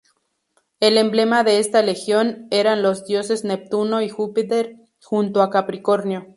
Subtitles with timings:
[0.79, 6.25] El emblema de esta legión eran los dioses Neptuno y Júpiter junto a Capricornio.